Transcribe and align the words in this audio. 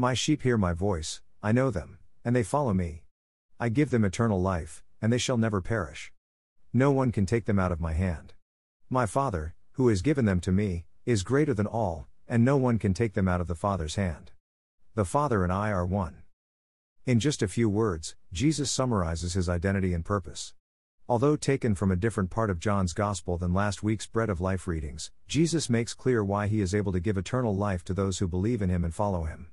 My 0.00 0.14
sheep 0.14 0.44
hear 0.44 0.56
my 0.56 0.72
voice, 0.72 1.20
I 1.42 1.52
know 1.52 1.70
them, 1.70 1.98
and 2.24 2.34
they 2.34 2.42
follow 2.42 2.72
me. 2.72 3.02
I 3.58 3.68
give 3.68 3.90
them 3.90 4.02
eternal 4.02 4.40
life, 4.40 4.82
and 5.02 5.12
they 5.12 5.18
shall 5.18 5.36
never 5.36 5.60
perish. 5.60 6.10
No 6.72 6.90
one 6.90 7.12
can 7.12 7.26
take 7.26 7.44
them 7.44 7.58
out 7.58 7.70
of 7.70 7.82
my 7.82 7.92
hand. 7.92 8.32
My 8.88 9.04
Father, 9.04 9.54
who 9.72 9.88
has 9.88 10.00
given 10.00 10.24
them 10.24 10.40
to 10.40 10.52
me, 10.52 10.86
is 11.04 11.22
greater 11.22 11.52
than 11.52 11.66
all, 11.66 12.08
and 12.26 12.46
no 12.46 12.56
one 12.56 12.78
can 12.78 12.94
take 12.94 13.12
them 13.12 13.28
out 13.28 13.42
of 13.42 13.46
the 13.46 13.54
Father's 13.54 13.96
hand. 13.96 14.30
The 14.94 15.04
Father 15.04 15.44
and 15.44 15.52
I 15.52 15.70
are 15.70 15.84
one. 15.84 16.22
In 17.04 17.20
just 17.20 17.42
a 17.42 17.46
few 17.46 17.68
words, 17.68 18.16
Jesus 18.32 18.70
summarizes 18.70 19.34
his 19.34 19.50
identity 19.50 19.92
and 19.92 20.02
purpose. 20.02 20.54
Although 21.10 21.36
taken 21.36 21.74
from 21.74 21.90
a 21.90 21.96
different 21.96 22.30
part 22.30 22.48
of 22.48 22.58
John's 22.58 22.94
Gospel 22.94 23.36
than 23.36 23.52
last 23.52 23.82
week's 23.82 24.06
Bread 24.06 24.30
of 24.30 24.40
Life 24.40 24.66
readings, 24.66 25.10
Jesus 25.28 25.68
makes 25.68 25.92
clear 25.92 26.24
why 26.24 26.46
he 26.46 26.62
is 26.62 26.74
able 26.74 26.92
to 26.92 27.00
give 27.00 27.18
eternal 27.18 27.54
life 27.54 27.84
to 27.84 27.92
those 27.92 28.18
who 28.18 28.26
believe 28.26 28.62
in 28.62 28.70
him 28.70 28.82
and 28.82 28.94
follow 28.94 29.24
him. 29.24 29.48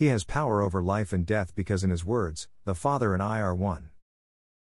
He 0.00 0.06
has 0.06 0.24
power 0.24 0.62
over 0.62 0.82
life 0.82 1.12
and 1.12 1.26
death 1.26 1.54
because 1.54 1.84
in 1.84 1.90
his 1.90 2.06
words, 2.06 2.48
the 2.64 2.74
Father 2.74 3.12
and 3.12 3.22
I 3.22 3.40
are 3.40 3.54
one. 3.54 3.90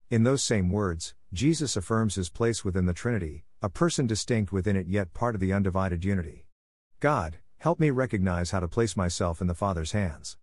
In 0.10 0.24
those 0.24 0.42
same 0.42 0.72
words, 0.72 1.14
Jesus 1.34 1.76
affirms 1.76 2.16
his 2.16 2.30
place 2.30 2.64
within 2.64 2.86
the 2.86 2.94
Trinity, 2.94 3.44
a 3.62 3.68
person 3.68 4.08
distinct 4.08 4.54
within 4.54 4.78
it 4.78 4.88
yet 4.88 5.14
part 5.14 5.36
of 5.36 5.42
the 5.42 5.52
undivided 5.52 6.06
unity. 6.06 6.46
God, 7.02 7.40
help 7.58 7.82
me 7.82 7.90
recognize 7.90 8.52
how 8.52 8.62
to 8.62 8.70
place 8.70 8.96
myself 8.96 9.42
in 9.42 9.48
the 9.48 9.54
Father's 9.54 9.92
hands. 9.92 10.38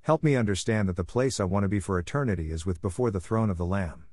Help 0.00 0.22
me 0.22 0.36
understand 0.36 0.88
that 0.88 0.96
the 0.96 1.04
place 1.04 1.38
I 1.38 1.44
want 1.44 1.64
to 1.64 1.68
be 1.68 1.78
for 1.78 1.98
eternity 1.98 2.50
is 2.50 2.64
with 2.64 2.80
before 2.80 3.10
the 3.10 3.20
throne 3.20 3.50
of 3.50 3.58
the 3.58 3.66
Lamb. 3.66 4.06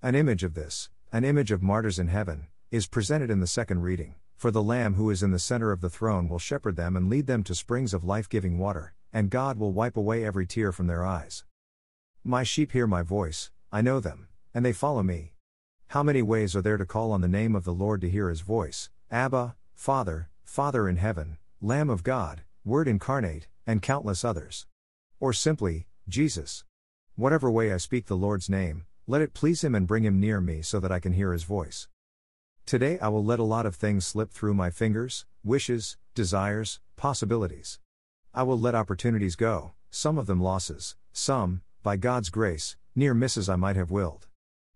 An 0.00 0.14
image 0.14 0.42
of 0.42 0.54
this, 0.54 0.88
an 1.12 1.22
image 1.22 1.52
of 1.52 1.62
martyrs 1.62 1.98
in 1.98 2.08
heaven, 2.08 2.46
is 2.70 2.86
presented 2.86 3.30
in 3.30 3.40
the 3.40 3.46
second 3.46 3.82
reading. 3.82 4.14
For 4.36 4.50
the 4.50 4.62
Lamb 4.62 4.94
who 4.94 5.10
is 5.10 5.22
in 5.22 5.32
the 5.32 5.38
center 5.38 5.70
of 5.70 5.82
the 5.82 5.90
throne 5.90 6.30
will 6.30 6.38
shepherd 6.38 6.76
them 6.76 6.96
and 6.96 7.10
lead 7.10 7.26
them 7.26 7.42
to 7.44 7.54
springs 7.54 7.92
of 7.92 8.04
life 8.04 8.30
giving 8.30 8.56
water, 8.56 8.94
and 9.12 9.30
God 9.30 9.58
will 9.58 9.72
wipe 9.72 9.96
away 9.96 10.24
every 10.24 10.46
tear 10.46 10.72
from 10.72 10.86
their 10.86 11.04
eyes. 11.04 11.44
My 12.24 12.42
sheep 12.42 12.72
hear 12.72 12.86
my 12.86 13.02
voice, 13.02 13.50
I 13.70 13.82
know 13.82 14.00
them, 14.00 14.28
and 14.52 14.64
they 14.64 14.72
follow 14.72 15.02
me. 15.02 15.32
How 15.88 16.02
many 16.02 16.22
ways 16.22 16.56
are 16.56 16.62
there 16.62 16.76
to 16.76 16.84
call 16.84 17.12
on 17.12 17.20
the 17.20 17.28
name 17.28 17.54
of 17.54 17.64
the 17.64 17.72
Lord 17.72 18.00
to 18.00 18.10
hear 18.10 18.28
his 18.28 18.40
voice? 18.40 18.90
Abba, 19.10 19.54
Father, 19.74 20.28
Father 20.44 20.88
in 20.88 20.96
heaven, 20.96 21.38
Lamb 21.60 21.88
of 21.88 22.02
God, 22.02 22.42
Word 22.64 22.88
incarnate, 22.88 23.46
and 23.66 23.80
countless 23.80 24.24
others. 24.24 24.66
Or 25.20 25.32
simply, 25.32 25.86
Jesus. 26.08 26.64
Whatever 27.14 27.50
way 27.50 27.72
I 27.72 27.76
speak 27.76 28.06
the 28.06 28.16
Lord's 28.16 28.50
name, 28.50 28.86
let 29.06 29.22
it 29.22 29.34
please 29.34 29.62
Him 29.62 29.74
and 29.74 29.86
bring 29.86 30.04
Him 30.04 30.18
near 30.18 30.40
me 30.40 30.62
so 30.62 30.80
that 30.80 30.90
I 30.90 30.98
can 30.98 31.12
hear 31.12 31.32
His 31.32 31.44
voice. 31.44 31.88
Today 32.66 32.98
I 32.98 33.08
will 33.08 33.24
let 33.24 33.38
a 33.38 33.44
lot 33.44 33.66
of 33.66 33.76
things 33.76 34.04
slip 34.04 34.30
through 34.32 34.54
my 34.54 34.70
fingers 34.70 35.24
wishes, 35.44 35.96
desires, 36.14 36.80
possibilities. 36.96 37.78
I 38.36 38.42
will 38.42 38.60
let 38.60 38.74
opportunities 38.74 39.34
go, 39.34 39.72
some 39.90 40.18
of 40.18 40.26
them 40.26 40.42
losses, 40.42 40.94
some, 41.10 41.62
by 41.82 41.96
God's 41.96 42.28
grace, 42.28 42.76
near 42.94 43.14
misses 43.14 43.48
I 43.48 43.56
might 43.56 43.76
have 43.76 43.90
willed. 43.90 44.26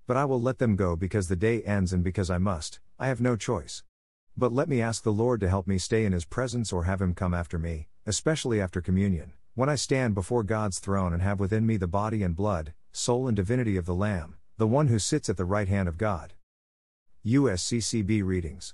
But 0.07 0.17
I 0.17 0.25
will 0.25 0.41
let 0.41 0.59
them 0.59 0.77
go 0.77 0.97
because 0.97 1.29
the 1.29 1.37
day 1.37 1.61
ends 1.65 1.93
and 1.93 2.03
because 2.03 2.31
I 2.31 2.39
must, 2.39 2.81
I 2.99 3.09
have 3.09 3.21
no 3.21 3.37
choice. 3.37 3.83
But 4.35 4.55
let 4.55 4.67
me 4.67 4.81
ask 4.81 5.03
the 5.03 5.13
Lord 5.13 5.41
to 5.41 5.49
help 5.51 5.67
me 5.67 5.77
stay 5.77 6.07
in 6.07 6.13
His 6.13 6.25
presence 6.25 6.73
or 6.73 6.85
have 6.85 7.03
Him 7.03 7.13
come 7.13 7.35
after 7.35 7.59
me, 7.59 7.89
especially 8.07 8.63
after 8.63 8.81
communion, 8.81 9.35
when 9.55 9.69
I 9.69 9.75
stand 9.75 10.15
before 10.15 10.43
God's 10.43 10.79
throne 10.79 11.13
and 11.13 11.21
have 11.21 11.39
within 11.39 11.67
me 11.67 11.77
the 11.77 11.87
body 11.87 12.23
and 12.23 12.35
blood, 12.35 12.73
soul 12.93 13.29
and 13.29 13.37
divinity 13.37 13.77
of 13.77 13.85
the 13.85 13.95
Lamb, 13.95 14.39
the 14.57 14.67
one 14.67 14.87
who 14.87 14.99
sits 14.99 15.29
at 15.29 15.37
the 15.37 15.45
right 15.45 15.69
hand 15.69 15.87
of 15.87 15.99
God. 15.99 16.33
USCCB 17.27 18.25
Readings 18.25 18.73